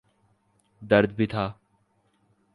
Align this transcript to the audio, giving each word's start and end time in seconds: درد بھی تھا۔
درد 0.81 1.11
بھی 1.11 1.25
تھا۔ 1.25 1.51